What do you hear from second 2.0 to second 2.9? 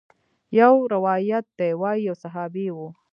يو صحابي و.